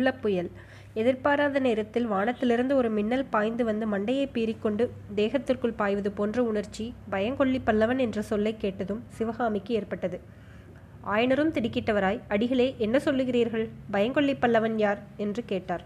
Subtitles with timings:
[0.00, 0.50] உள்ள புயல்
[0.94, 4.84] எதிர்பாராத நேரத்தில் வானத்திலிருந்து ஒரு மின்னல் பாய்ந்து வந்து மண்டையை பீறிக்கொண்டு
[5.16, 10.18] தேகத்திற்குள் பாய்வது போன்ற உணர்ச்சி பயங்கொள்ளி பல்லவன் என்ற சொல்லை கேட்டதும் சிவகாமிக்கு ஏற்பட்டது.
[11.06, 13.68] ஆயனரும் திடுக்கிட்டவராய் அடிகளே என்ன சொல்லுகிறீர்கள்?
[13.90, 15.02] பயங்கொள்ளி பல்லவன் யார்?
[15.16, 15.84] என்று கேட்டார்.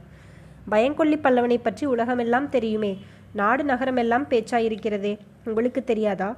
[0.70, 2.92] பயங்கொள்ளி பல்லவனை பற்றி உலகமெல்லாம் தெரியுமே.
[3.32, 5.18] நாடு நகரமெல்லாம் பேச்சாயிருக்கிறதே.
[5.44, 6.36] உங்களுக்கு தெரியாதா?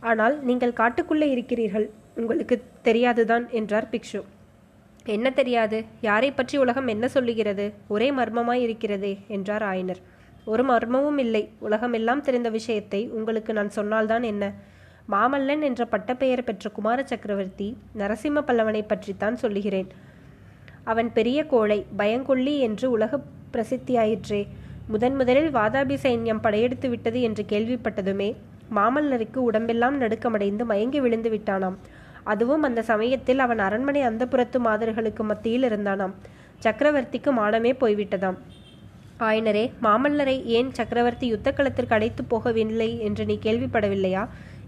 [0.00, 1.90] ஆனால் நீங்கள் காட்டுக்குள்ளே இருக்கிறீர்கள்.
[2.14, 4.22] உங்களுக்கு தெரியாதுதான் என்றார் பிக்ஷு.
[5.06, 5.84] என்ன தெரியாது?
[6.00, 7.72] யாரை பற்றி உலகம் என்ன சொல்லுகிறது?
[7.88, 10.00] ஒரே மர்மமாய் இருக்கிறதே என்றார் ஆயனர்.
[10.44, 11.48] ஒரு மர்மமும் இல்லை.
[11.58, 14.52] உலகமெல்லாம் தெரிந்த விஷயத்தை உங்களுக்கு நான் சொன்னால்தான் என்ன?
[15.10, 19.88] மாமல்லன் என்ற பட்டப்பெயர் பெற்ற குமார சக்கரவர்த்தி நரசிம்ம பல்லவனை பற்றித்தான் சொல்லுகிறேன்.
[20.84, 23.20] அவன் பெரிய கோழை பயங்கொள்ளி என்று உலக
[23.52, 24.46] பிரசித்தியாயிற்றே.
[24.86, 28.34] முதன் முதலில் வாதாபி சைன்யம் படையெடுத்து விட்டது என்று கேள்விப்பட்டதுமே
[28.74, 31.74] மாமல்லருக்கு உடம்பெல்லாம் நடுக்கமடைந்து மயங்கி விழுந்து விட்டானாம்.
[32.24, 36.14] அதுவும் அந்த சமயத்தில் அவன் அரண்மனை அந்தப்புறத்து மாதர்களுக்கு மத்தியில் இருந்தானாம்.
[36.64, 38.38] சக்கரவர்த்திக்கு மானமே போய்விட்டதாம்.
[39.20, 44.22] ஆயனரே மாமல்லரை ஏன் சக்கரவர்த்தி யுத்தக்களத்திற்கு அழைத்து போகவில்லை என்று நீ கேள்விப்படவில்லையா?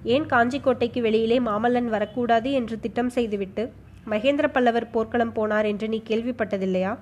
[0.05, 3.73] ஏன் காஞ்சிக்கோட்டைக்கு வெளியிலே மாமல்லன் வரக்கூடாது என்று திட்டம் செய்துவிட்டு
[4.12, 6.92] மகேந்திர பல்லவர் போர்க்களம் போனார் என்று நீ கேள்விப்பட்டதில்லையா?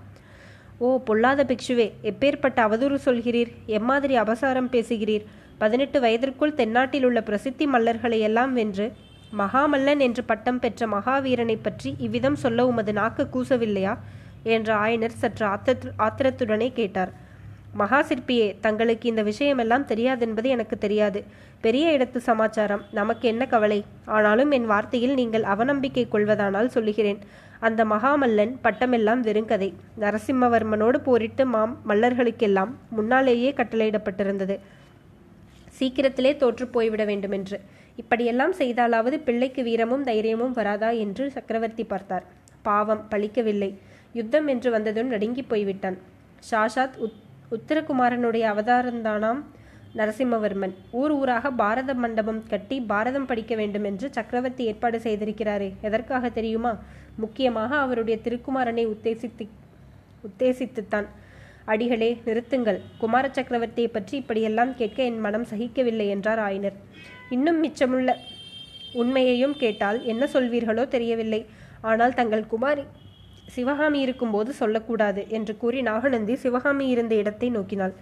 [0.79, 3.51] ஓ பொல்லாத பிக்ஷுவே எப்பேற்பட்ட அவதூறு சொல்கிறீர்?
[3.79, 5.25] எம்மாதிரி அபசாரம் பேசுகிறீர்?
[5.59, 8.87] பதினெட்டு வயதிற்குள் தென்னாட்டில் உள்ள பிரசித்தி மல்லர்களை எல்லாம் வென்று
[9.37, 13.97] மகாமல்லன் என்று பட்டம் பெற்ற மகாவீரனை பற்றி இவ்விதம் சொல்ல உமது நாக்கு கூசவில்லையா?
[14.43, 17.13] என்ற ஆயனர் சற்று ஆத்திர ஆத்திரத்துடனே கேட்டார்.
[17.73, 21.25] மகா சிற்பியே தங்களுக்கு இந்த விஷயமெல்லாம் தெரியாதென்பது எனக்கு தெரியாது.
[21.61, 22.83] பெரிய இடத்து சமாச்சாரம்.
[22.91, 23.85] நமக்கு என்ன கவலை?
[24.05, 27.19] ஆனாலும் என் வார்த்தையில் நீங்கள் அவநம்பிக்கை கொள்வதானால் சொல்லுகிறேன்.
[27.61, 34.59] அந்த மகாமல்லன் பட்டமெல்லாம் வெறுங்கதை நரசிம்மவர்மனோடு போரிட்டு மாம் மல்லர்களுக்கெல்லாம் முன்னாலேயே கட்டளையிடப்பட்டிருந்தது.
[35.71, 37.61] சீக்கிரத்திலே தோற்று போய்விட வேண்டுமென்று.
[37.97, 42.25] இப்படியெல்லாம் செய்தாலாவது பிள்ளைக்கு வீரமும் தைரியமும் வராதா என்று சக்கரவர்த்தி பார்த்தார்.
[42.63, 43.75] பாவம் பழிக்கவில்லை.
[44.13, 45.99] யுத்தம் என்று வந்ததும் நடுங்கி போய்விட்டான்.
[46.51, 49.43] ஷாஷாத் உத் உத்தரகுமாரனுடைய அவதாரந்தானாம்
[49.97, 50.75] நரசிம்மவர்மன்.
[50.91, 55.73] ஊர் ஊராக பாரத மண்டபம் கட்டி பாரதம் படிக்க வேண்டும் என்று சக்கரவர்த்தி ஏற்பாடு செய்திருக்கிறாரே.
[55.81, 56.79] எதற்காக தெரியுமா?
[57.17, 59.49] முக்கியமாக அவருடைய திருக்குமாரனை உத்தேசித்து
[60.29, 61.07] உத்தேசித்துத்தான்.
[61.73, 62.79] அடிகளே நிறுத்துங்கள்.
[63.03, 66.77] குமார சக்கரவர்த்தியை பற்றி இப்படியெல்லாம் கேட்க என் மனம் சகிக்கவில்லை என்றார் ஆயனர்.
[67.37, 68.11] இன்னும் மிச்சமுள்ள
[69.03, 71.41] உண்மையையும் கேட்டால் என்ன சொல்வீர்களோ தெரியவில்லை.
[71.91, 72.85] ஆனால் தங்கள் குமாரி
[73.55, 77.95] சிவகாமி இருக்கும்போது சொல்லக்கூடாது என்று கூறி நாகநந்தி சிவகாமி இருந்த இடத்தை நோக்கினாள்.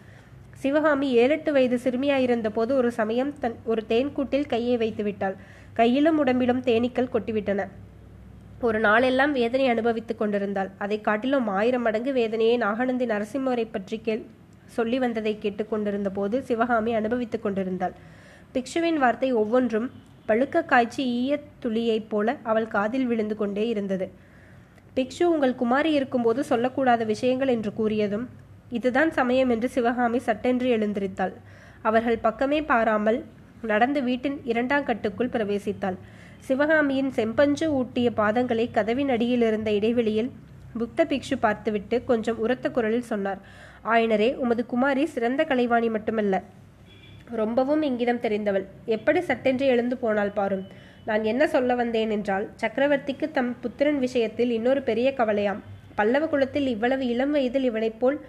[0.63, 5.39] சிவகாமி ஏழெட்டு வயது சிறுமியாயிருந்த போது ஒரு சமயம் தன் ஒரு தேன்கூட்டில் கையை வைத்து விட்டாள்
[5.81, 7.61] கையிலும் உடம்பிலும் தேனீக்கள் கொட்டிவிட்டன.
[8.69, 10.71] ஒரு நாளெல்லாம் வேதனை அனுபவித்துக் கொண்டிருந்தாள்.
[10.85, 14.23] அதை காட்டிலும் ஆயிரம் மடங்கு வேதனையை நாகநந்தி நரசிம்மரை பற்றி கேள்
[14.77, 17.95] சொல்லி வந்ததை கேட்டுக்கொண்டிருந்த போது சிவகாமி அனுபவித்துக் கொண்டிருந்தாள்.
[18.55, 19.89] பிக்ஷுவின் வார்த்தை ஒவ்வொன்றும்
[20.29, 24.07] பழுக்க காய்ச்சி ஈய துளியைப் போல அவள் காதில் விழுந்து கொண்டே இருந்தது.
[24.97, 28.27] பிக்ஷு உங்கள் குமாரி இருக்கும்போது சொல்லக்கூடாத விஷயங்கள் என்று கூறியதும்
[28.79, 31.35] இதுதான் சமயம் என்று சிவகாமி சட்டென்று எழுந்திருத்தாள்.
[31.89, 33.19] அவர்கள் பக்கமே பாராமல்
[33.71, 35.99] நடந்து வீட்டின் இரண்டாம் கட்டுக்குள் பிரவேசித்தாள்.
[36.47, 40.31] சிவகாமியின் செம்பஞ்சு ஊட்டிய பாதங்களை கதவின் அடியில் இருந்த இடைவெளியில்
[40.79, 43.39] புக்த பிக்ஷு பார்த்துவிட்டு கொஞ்சம் உரத்த குரலில் சொன்னார்.
[43.85, 46.43] ஆயனரே உமது குமாரி சிறந்த கலைவாணி மட்டுமல்ல.
[47.31, 48.65] ரொம்பவும் இங்கிதம் தெரிந்தவள்.
[48.87, 50.65] எப்படி சட்டென்று எழுந்து போனால் பாரும்.
[51.05, 55.63] நான் என்ன சொல்ல வந்தேன் என்றால் சக்கரவர்த்திக்கு தம் புத்திரன் விஷயத்தில் இன்னொரு பெரிய கவலையாம்.
[55.95, 58.21] பல்லவ குலத்தில் இவ்வளவு இளம் வயதில் இவனைப் போல்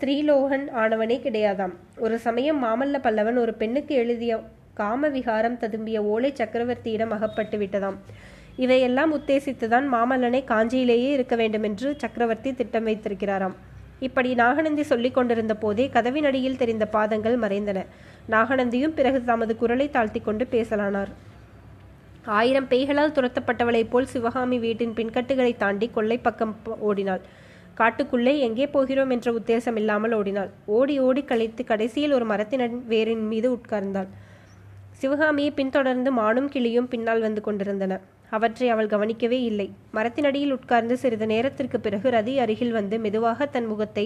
[0.00, 1.76] ஸ்ரீலோகன் ஆனவனே கிடையாதாம்.
[1.98, 4.42] ஒரு சமயம் மாமல்ல பல்லவன் ஒரு பெண்ணுக்கு எழுதிய
[4.74, 7.96] காம விகாரம் ததும்பிய ஓலை சக்கரவர்த்தியிடம் அகப்பட்டு விட்டதாம்.
[8.56, 13.52] இவையெல்லாம் உத்தேசித்துதான் மாமல்லனை காஞ்சியிலேயே இருக்க வேண்டுமென்று சக்கரவர்த்தி திட்டம் வைத்திருக்கிறாராம்.
[14.00, 17.84] இப்படி நாகநந்தி சொல்லிக் கொண்டிருந்த போதே கதவின் அடியில் தெரிந்த பாதங்கள் மறைந்தன.
[18.30, 21.12] நாகநந்தியும் பிறகு தமது குரலை தாழ்த்தி கொண்டு பேசலானார்.
[22.24, 27.20] ஆயிரம் பேய்களால் துரத்தப்பட்டவளைப் போல் சிவகாமி வீட்டின் பின்கட்டுகளை தாண்டி கொள்ளை பக்கம் ஓடினாள்.
[27.76, 30.50] காட்டுக்குள்ளே எங்கே போகிறோம் என்ற உத்தேசம் இல்லாமல் ஓடினாள்.
[30.64, 34.06] ஓடி ஓடி கழித்து கடைசியில் ஒரு மரத்தின் வேரின் மீது உட்கார்ந்தாள்.
[35.02, 37.92] சிவகாமியை பின்தொடர்ந்து மானும் கிளியும் பின்னால் வந்து கொண்டிருந்தன.
[38.30, 39.66] அவற்றை அவள் கவனிக்கவே இல்லை.
[39.94, 44.04] மரத்தினடியில் உட்கார்ந்து சிறிது நேரத்திற்கு பிறகு ரதி அருகில் வந்து மெதுவாக தன் முகத்தை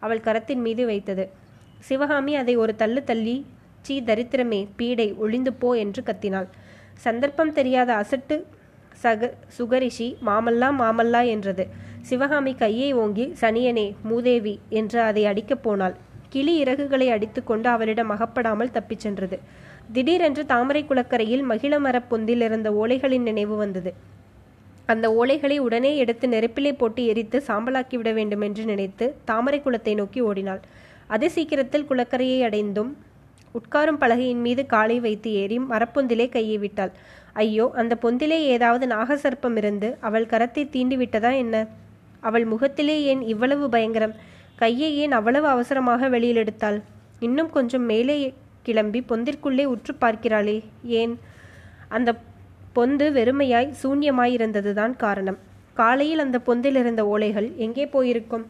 [0.00, 1.24] அவள் கரத்தின் மீது வைத்தது.
[1.88, 3.36] சிவகாமி அதை ஒரு தள்ளு தள்ளி
[3.86, 6.48] சீ தரித்திரமே பீடை ஒளிந்து போ என்று கத்தினாள்.
[7.04, 8.36] சந்தர்ப்பம் தெரியாத அசட்டு
[9.02, 11.64] சக சுகரிஷி மாமல்லா மாமல்லா என்றது.
[12.00, 15.96] சிவகாமி கையை ஓங்கி சனியனே மூதேவி என்று அதை அடிக்கப் போனாள்.
[16.32, 19.36] கிளி இறகுகளை அடித்துக்கொண்டு அவளிடம் அகப்படாமல் தப்பிச் சென்றது.
[19.94, 23.90] திடீரென்று தாமரை குளக்கரையில் மகிழ மரப்பொந்தில் இருந்த ஓலைகளின் நினைவு வந்தது.
[24.86, 30.20] அந்த ஓலைகளை உடனே எடுத்து நெருப்பிலே போட்டு எரித்து சாம்பலாக்கி விட வேண்டும் என்று நினைத்து தாமரை குளத்தை நோக்கி
[30.20, 30.60] ஓடினாள்.
[31.06, 32.90] அதி சீக்கிரத்தில் குளக்கரையை அடைந்தும்
[33.54, 36.92] உட்காரும் பலகையின் மீது காலை வைத்து ஏறி மரப்பொந்திலே கையை விட்டாள்.
[37.42, 41.56] ஐயோ அந்த பொந்திலே ஏதாவது நாகசர்ப்பம் இருந்து அவள் கரத்தை தீண்டி விட்டதா என்ன?
[42.20, 44.14] அவள் முகத்திலே ஏன் இவ்வளவு பயங்கரம்?
[44.56, 46.78] கையை ஏன் அவ்வளவு அவசரமாக வெளியில் எடுத்தாள்?
[47.26, 48.16] இன்னும் கொஞ்சம் மேலே
[48.68, 50.56] கிளம்பி பொந்திற்குள்ளே உற்று பார்க்கிறாளே.
[51.00, 51.14] ஏன்?
[51.96, 52.10] அந்த
[52.76, 55.38] பொந்து வெறுமையாய் சூன்யமாயிருந்ததுதான் காரணம்.
[55.80, 58.44] காலையில் அந்த பொந்தில் இருந்த ஓலைகள் எங்கே போயிருக்கும்?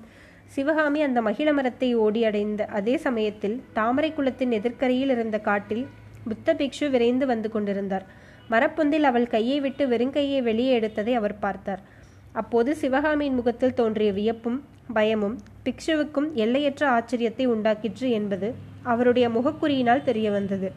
[0.55, 5.85] சிவகாமி அந்த மகிழ மரத்தை ஓடி அடைந்த அதே சமயத்தில் தாமரை குளத்தின் எதிர்க்கரையில் இருந்த காட்டில்
[6.29, 8.06] புத்த பிக்ஷு விரைந்து வந்து கொண்டிருந்தார்.
[8.50, 11.82] மரப்பொந்தில் அவள் கையை விட்டு வெறுங்கையை வெளியே எடுத்ததை அவர் பார்த்தார்.
[12.32, 14.59] அப்போது சிவகாமியின் முகத்தில் தோன்றிய வியப்பும்
[14.93, 18.49] பயமும் பிக்ஷுவுக்கும் எல்லையற்ற ஆச்சரியத்தை உண்டாக்கிற்று என்பது
[18.85, 20.69] அவருடைய முகக்குறியினால் தெரிய வந்தது